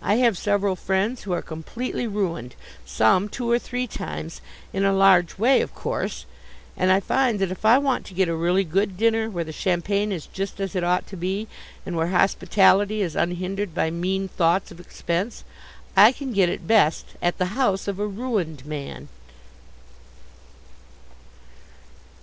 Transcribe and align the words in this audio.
I 0.00 0.14
have 0.14 0.38
several 0.38 0.76
friends 0.76 1.24
who 1.24 1.34
are 1.34 1.42
completely 1.42 2.06
ruined 2.06 2.54
some 2.86 3.28
two 3.28 3.50
or 3.50 3.58
three 3.58 3.86
times 3.86 4.40
in 4.72 4.82
a 4.82 4.94
large 4.94 5.36
way 5.38 5.60
of 5.60 5.74
course; 5.74 6.24
and 6.74 6.90
I 6.90 7.00
find 7.00 7.38
that 7.38 7.50
if 7.50 7.66
I 7.66 7.76
want 7.76 8.06
to 8.06 8.14
get 8.14 8.26
a 8.26 8.34
really 8.34 8.64
good 8.64 8.96
dinner, 8.96 9.28
where 9.28 9.44
the 9.44 9.52
champagne 9.52 10.10
is 10.10 10.24
just 10.26 10.58
as 10.58 10.74
it 10.74 10.84
ought 10.84 11.06
to 11.08 11.18
be, 11.18 11.48
and 11.84 11.96
where 11.96 12.06
hospitality 12.06 13.02
is 13.02 13.14
unhindered 13.14 13.74
by 13.74 13.90
mean 13.90 14.26
thoughts 14.26 14.70
of 14.70 14.80
expense, 14.80 15.44
I 15.94 16.12
can 16.12 16.32
get 16.32 16.48
it 16.48 16.66
best 16.66 17.04
at 17.20 17.36
the 17.36 17.52
house 17.52 17.86
of 17.86 17.98
a 17.98 18.06
ruined 18.06 18.64
man. 18.64 19.08